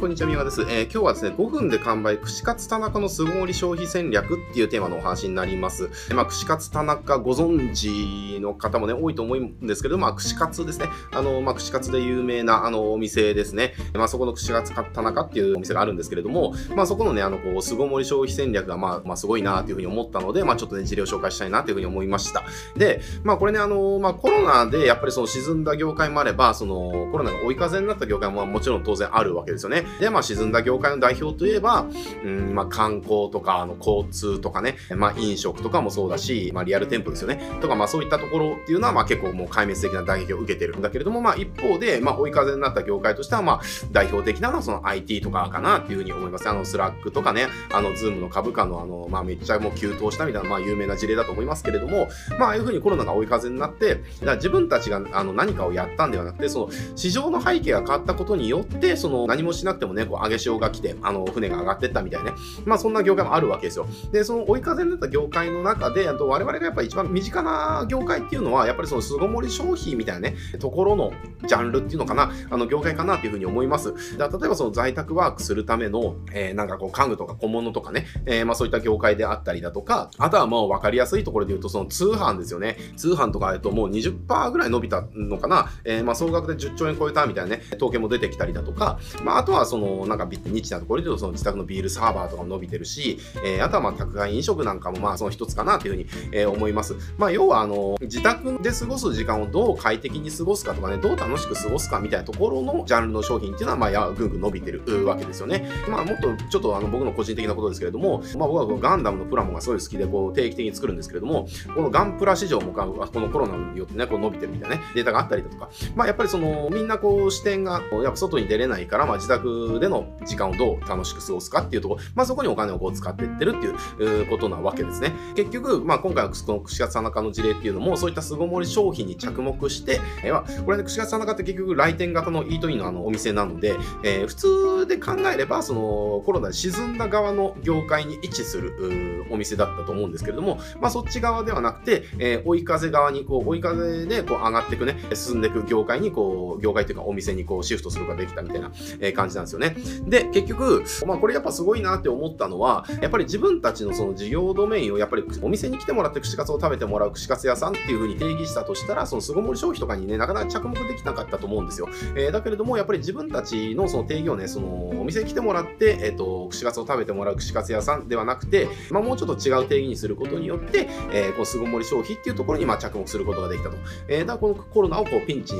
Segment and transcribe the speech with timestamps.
[0.00, 0.62] こんにちは、みわです。
[0.62, 5.90] えー今日はですね、5分で完売、串カツ田中の巣ごもり消費戦略っていうテーマのお話になります。
[6.14, 10.86] まあ、串カツ田中ご存知の方もね、多いと思うんですけど、まあ、串カツですね。
[11.12, 13.74] あの、まあ、串カツで有名な、あの、お店ですね。
[13.92, 22.44] まあ、そこの串カツ田中っていうお店があるんですけれども、まあ、そこのね、あの、こう、巣ごもり消費戦略が、まあ、まあ、すごいなっていうふうに思ったので、まあ、ちょっとね、事例を紹介したいなっていうふうに思いました。
[22.74, 29.89] で、まあ、これね、あの、まあ、コロナでやっぱりその沈んだ業界もあれば、その、コロナが追い風になった業界ももちろん当然あるわけですよね。
[29.98, 31.86] で、まあ、沈んだ業界の代表といえば、
[32.24, 37.40] うん、まあ、観光とか、あの、交通とかね、まあ、飲食とかもそうだし、まあ、リアル店舗ですよね。
[37.60, 43.60] とか、まあ、そういったところっていうのは、まあ、結構もう壊滅的な打撃を受けてるんだけれども、まあ、一方で、まあ、追い風になった業界としては、まあ、
[43.92, 46.48] 代表的なのはその IT とかかなっていうふうに思います。
[46.48, 54.00] あの、スラックとかね、あの、ズームの株価のあの、まあ、めっちゃもう急騰したみたいな、まあ、有名な事例だと思いますけれども、まあ、ああいうふうにコロナが追い風になって、
[54.36, 62.32] 自分たちがあの何かをやったんではなくて、その市場の背景が変わったことによって、その何もしなくてもね、こう上げ潮が来て、あの船が上がってったみたいね。
[62.64, 63.86] まあそんな業界もあるわけですよ。
[64.12, 71.12] で、その追い風になった業界の中で、あと我々がやっぱり一番身近な業界っていうのは、やっぱりその巣ごもり消費みたいなね、ところの
[71.46, 74.18] ジャンルっていうのかな、あの業界かなっていうふうに思います。
[74.18, 82.76] だ例えばその在宅ワークするための、えーなんかこう家具とか小物とかね、えーまあそういった業界であったりだとか、あとはもう分かりやすいところで言うと、その通販ですよね。
[82.96, 96.96] 通販とかだともう20%ぐらい伸びたのかな、えーまあ総額で10兆円超えたみたいなね、統計も出てきたりだとか、まああとはそのなんかビニッチなところで言うと、その自宅のビールサーバーとかも伸びてるし、えーあとはまあ宅配飲食なんかもまあその一つかなというふうに、えー思います。
[97.16, 105.70] まあ要はあの、自宅で過ごす時間をどう快適に過ごすかとかね、どう楽しく過ごすかみたいなところのジャンルの商品っていうのは、まあやぐんぐん伸びてるわけですよね。
[105.88, 123.66] まあもっとちょっとあの僕の個人的なことですけれども、まあ僕はこのガンダムのプラモがすごい好きで、こう定期的に作るんですけれども、このガンプラ市場もこのコロナによってね、こう伸びてるみたいなね、データがあったりだとか、まあやっぱりそのみんなこう視点がやっぱ外に出れないから、まあ自宅での時間をどう楽しく過ごすかっていうところ、まあそこにお金をこう使っていってるって
[124.02, 125.12] いうことなわけですね。
[125.36, 149.76] 結局、まあ今回はこの串カツ田中の事例っていうのも、そういった巣ごもり商品に着目して、えーまあこれね、串カツ田中って結局来店型のイートインのあのお店なので、えー普通で考えれば、そのコロナで沈んだ側の業界に位置するお店だったと思うんですけれども、まあそっち側ではなくて、えー追い風側に、こう、追い風でこう上がっていくね、進んでいく業界に、こう、業界というかお店にこうシフトすることができたみたいな、え感じなんですですよね。
[150.06, 161.88] で、結局、まあこれやっぱすごいなって思ったのは、やっぱり自分たちのその事業ドメインをやっぱりお店に来てもらって串カツを食べてもらう串カツ屋さんっていう風に定義したとしたら、その巣ごもり消費とかにね、なかなか着目できなかったと思うんですよ。
[162.14, 173.76] えーだけれども、やっぱり自分たちのその定義をね、そのお店に来てもらって、えっ、と、串カツを食べてもらう串カツ屋さんではなくて、まあもうちょっと違う定義にすることによって、えーこう巣ごもり消費っていうところにまあ着目することができたと。
[174.08, 175.54] えーだからこのコロナをこうピンチ、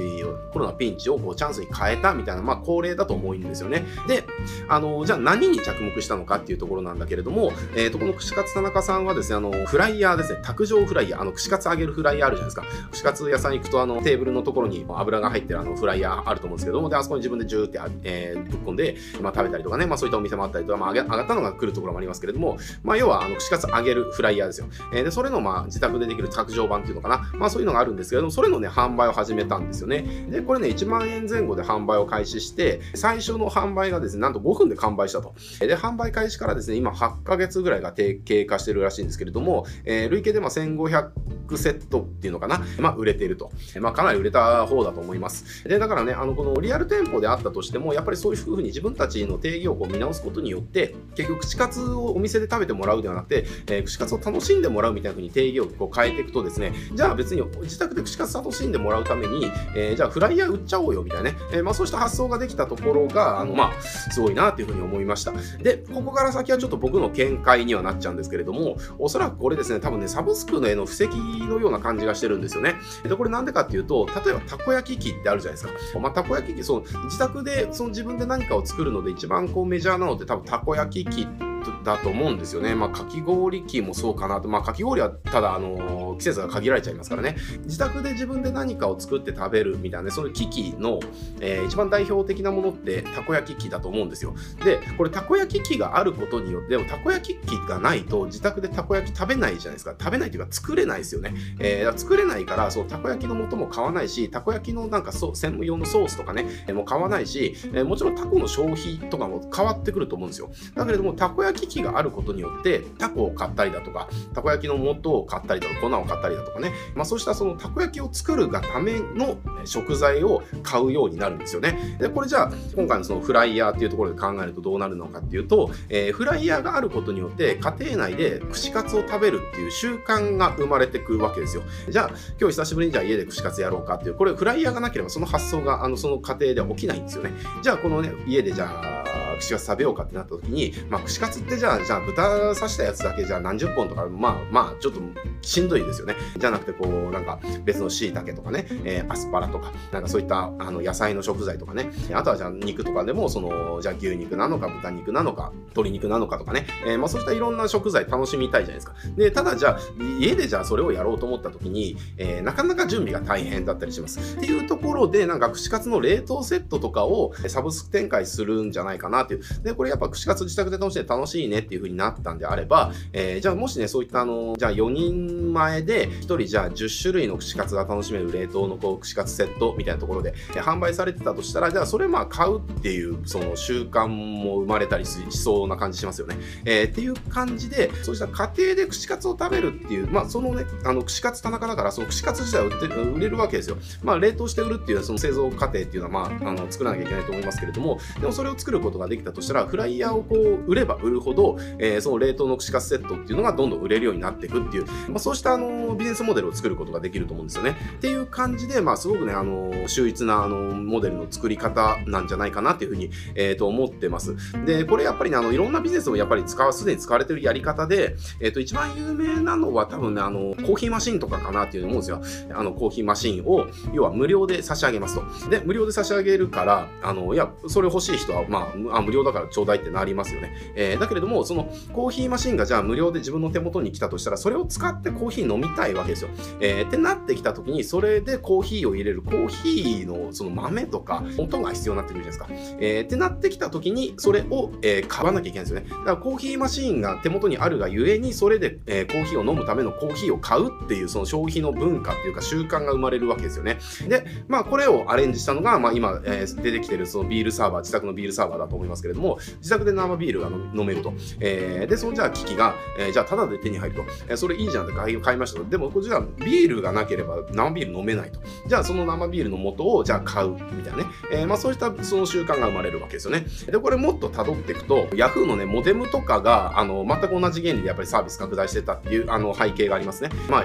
[0.52, 3.79] コロナピンチをこうチャンスに変えたみたいな、まあ恒例だと思うんですよね。
[4.06, 4.24] で、
[4.68, 12.88] あの、じゃあ何に着目したのかっていうところなんだけれども、えっ、と、この串カツ田中さんはですね、あの、フライヤーですね、卓上フライヤー、あの、串カツ揚げるフライヤーあるじゃないですか。
[12.90, 24.66] 串カツ屋さん行くと、あの、テーブルのところに油が入ってるあの、フライヤーあると思うんですけども、で、あそこに自分でジューって、えーぶっ込んで、まあ、食べたりとかね、まあ、そういったお店もあったりとか、まあ、上げ上がったのが来るところもありますけれども、まあ、要は、あの、串カツ揚げるフライヤーですよ。
[24.92, 27.30] えーで、それの、まあ、自宅でできる卓上版っていうのかな。
[27.34, 30.04] まあ、そういうのがあるんですけれども、それのね、販売を始めたんですよね。
[30.28, 35.34] で、これね、1万円前後で販売を開始して、最初の販売がですね、なんと5分で完売したと。
[35.60, 43.50] で、販売開始からですね、今8ヶ月ぐらいが経経過してるらしいんですけれども、えー累計でまあ1500セットっていうのかな、まあ、売れてると。
[43.80, 45.64] まあ、かなり売れた方だと思います。
[45.68, 65.32] で、だからね、あの、このリアル店舗であったとしても、やっぱりそういうふうに自分たちの定義をこう見直すことによって、結局、串カツをお店で食べてもらうではなくて、えー串カツを楽しんでもらうみたいなふうに定義をこう変えていくとですね、じゃあ別に自宅で串カツ楽しんでもらうために、えーじゃあフライヤー売っちゃおうよみたいなね、えーまあそうした発想ができたところが、あの、まあ、すごいなというふうに思いました。
[65.62, 72.74] で、ここから先はちょっと僕の見解にはなっちゃうんですけれども、おそらくこれですね、多分ね、サブスクの絵の布石のような感じがしてるんですよね。
[73.04, 76.00] で、これなんでかっていうと、例えばたこ焼き器ってあるじゃないですか。
[76.00, 81.49] まあ、たこ焼き器、その自宅でその自分で何かを作るので一番こうメジャーなのって多分たこ焼き器
[81.84, 82.74] だと思うんですよね。
[82.74, 84.48] まあ、かき氷機もそうかなと。
[84.48, 87.36] まあ、かき氷はただ、あのー季節が限られちゃいますからね。
[87.64, 91.00] 自宅で自分で何かを作って食べるみたいなね、そういう機器の、
[91.40, 94.34] えー一番代表的なものってたこ焼き器だと思うんですよ。
[94.64, 99.94] で、これたこ焼き器があることによって、でもたこ焼き器がないと自宅でたこ焼き食べないじゃないですか。
[99.98, 101.32] 食べないというか作れないですよね。
[101.58, 110.50] えー作れないから、そのたこ焼きの素も買わないし、たこ焼きのなんかそう専門用のソースとかね、もう買わないし、えもちろんタコの消費とかも変わってくると思うんですよ。
[110.74, 121.96] だけれども、たこ焼き器があることによって、タコを買ったりだとか、たこ焼きの素を買ったりとか、粉を買ったりだとかね、まあ、そうしたそのたこ焼きを作るがための食材を買うようになるんですよね。
[121.98, 131.62] で、これじゃあ、今回のそのフライヤーっていうところで考えるとどうなるのかっていうと、えー、フライヤーがあることによって、家庭内で串カツを食べるっていう習慣が生まれてくるわけですよ。
[131.88, 132.08] じゃあ、
[132.40, 137.32] 今日久しぶりにじゃあ家で串カツやろうかっていう、これフライヤーがなければその発想が、あの、その家庭では起きないんですよね。
[137.62, 138.99] じゃあ、このね、家でじゃあ、
[139.40, 145.00] 串カツ食べようかってなった時に、まあ、串カツってじゃあ、じゃあ豚刺したやつだけじゃあ何十本とか、まあ、まあ、ちょっと
[145.42, 146.14] しんどいですよね。
[146.36, 158.94] じゃなくて、こう、なんか別の椎茸とかね、えー、アスパラとか、なんかそういったあの野菜の食材とかね、あとはじゃあ肉とかでも、その、じゃあ牛肉なのか豚肉なのか、鶏肉なのかとかね、えー、まあそうしたいろんな食材楽しみたいじゃないですか。
[159.16, 159.78] で、ただじゃあ、
[160.20, 164.36] 家でじゃあそれをやろうと思った時に、えー、なかなか準備が大変だったりします。
[164.36, 169.62] っていうところで、なんか串カツの冷凍セットとかをサブスク展開するんじゃないかなっていう。
[169.62, 186.36] で、これやっぱ串カツ自宅で楽しんで楽しいねっていう風になったんであれば、えー、じゃあもしね、そういったあの、じゃあ4人前で1人じゃあ10種類の串カツが楽しめる冷凍のこう串カツセットみたいなところで、えー、販売されてたとしたら、じゃあそれまあ買うっていうその習慣も生まれたりしそうな感じしますよね。
[186.64, 193.76] えー、っていう感じで、そうした家庭で串カツを食べるっていう、まあそのね、あの串カツ田中だから、その串カツ自体を売って売れるわけですよ。
[194.02, 207.76] まあ冷凍して売るっていうその製造過程っていうのはまあ、あの作らなきゃいけないと思いますけれども、でもそれを作ることができたとしたら、フライヤーをこう売れば売るほど、えー、その冷凍の串カツセットっていうのがどんどん売れるようになっていくっていう、まあ、そうしたあのビジネスモデルを作ることができると思うんですよね。
[207.96, 214.36] っていう感じで、まあ、すごくね、あの秀逸なあのモデルの作り方なんじゃないかなっていうふうに、えー、と思ってます。
[214.64, 222.22] で、これやっぱりね、あのいろんなビジネスをやっぱり使う、すでに使われてるやり方で、えっ、ー、と、一番有名なのは多分ね、あの、コーヒーマシンとかかなっていう思うんですよ。
[222.54, 225.50] あの、コーヒーマシンを、要は無料で差し上げますと。
[225.50, 230.54] で、無料で差し上げるから、あの、いや、それ欲しい人は、まあ、あ無無料だからちょうだいってなりますよね。
[230.76, 236.30] えー、だけれども、そのコーヒーマシンがじゃあ無料で自分の手元に来たとしたら、それを使ってコーヒー飲みたいわけですよ。
[236.60, 242.78] えー、ってなってきた時に、それでコーヒーを入れるコーヒーのその豆とか、音が必要になってくるじゃないですか。
[242.80, 245.86] えー、ってなってきた時に、それを、えー、買わなきゃいけないんですよね。
[245.88, 253.78] だからコーヒーマシンが手元にあるがゆえに、それで、えー、コーヒーを飲むためのコーヒーを買うっていう、その消費の文化っていうか習慣が生まれるわけですよね。
[254.08, 261.12] で、まあこれをアレンジしたのが、まあ今、えー、出てきてるそのビールサーバー、自宅のビールサーバーだと思いますけれども、自宅で生ビールが飲めると。
[261.40, 264.04] えー、で、そのじゃあ機器が、えー、じゃあタダで手に入ると。
[264.28, 265.64] えー、それいいじゃんって買い買いましたと。
[265.64, 268.40] でも、こちらビールがなければ生ビール飲めないと。
[268.66, 271.04] じゃあその生ビールの元をじゃあ買うみたいなね。
[271.32, 273.46] えー、まあそういったその習慣が生まれるわけですよね。
[273.66, 280.30] で、これもっと辿っていくと、Yahoo のね、モデムとかが、あの、全く同じ原理でやっぱりサービス拡大してたっていう、あの、背景がありますね。
[280.48, 280.64] まあ、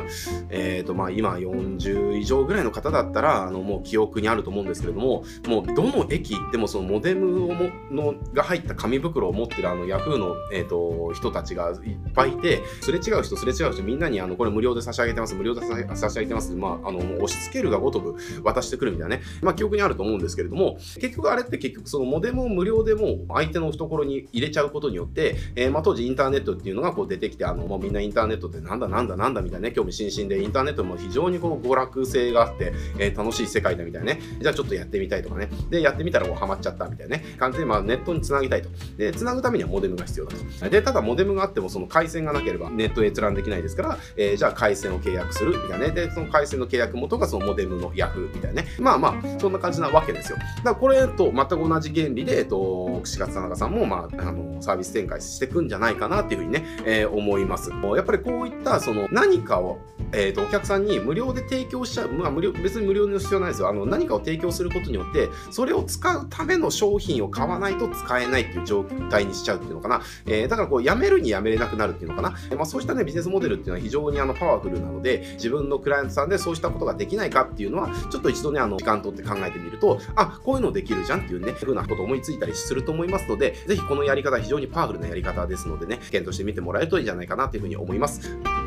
[0.49, 15.67] えっ、ー、と、まあ今40以上ぐらいの方だったら、あの、もう記憶にあると思うんですけれども、もうどの駅行ってもそのモデムをもが入った紙袋を持ってるあの Yahoo の、えーと、人たちがいっぱいいて、すれ違う人、すれ違う人、みんなにあのこれ無料で差し上げてます、無料で差
[16.09, 38.69] し上げてます、まあ、あの押し付けるがごとく渡してくるみたいなね、まあ、記憶にあると思うんですけれども、結局あれって結局そのモデムを無料でも相手の懐に入れちゃうことによって、えー、まあ、当時インターネットっていうのがこう出てきて、あのもうみんなインターネットってなんだなんだなんだみたいなね、興味津々で、インターネットも非常にこの娯楽性があって、えー、楽しい世界だみたいなね、じゃあちょっとやってみたいとかね、で、やってみたらもうハマっちゃったみたいなね、感じで、まあ、ネットにつなぎたいと。
[38.97, 40.31] で、つなぐためにはモデムが必要だ
[40.61, 40.69] と。
[40.69, 45.91] で、ただモデムがあってもその回線がなければネット閲覧できないですから、えー、じゃあ回線を契約するみたいなね。
[45.91, 48.67] で、その回線の契約元がそのモデムの Yahoo みたいなね。
[48.79, 50.37] まあまあ、そんな感じなわけですよ。
[50.37, 57.71] だからこれと全く同じ原理で、えっと、串カツ田中さんも、まあ、あの、サービス展開していくんじゃないかなっていうふうにね、えー、思います。
[57.95, 59.79] やっぱりこういったその何かを
[60.17, 63.69] えーと、お客さんに無料で提供しちゃう、まあ、無料別に無料の必要ないですよ。
[63.69, 88.64] あの何かを提供することによってそれを使うための商品を買わないと使えないっていう状態にしちゃうっていうのかな、えー、だからこうやめるにやめれなくなるっていうのかな、まあ、そうした、ね、ビジネスモデルっていうのは非常にあのパワフルなので自分のクライアントさんでそうしたことができないかっていうのはちょっと一度ねあの時間とって考えてみるとあこういうのできるじゃんっていうねふうなこと思いついたりすると思いますのでぜひこのやり方非常にパワフルなやり方ですのでね検討してみてもらえるといいんじゃないかなというふうに思います。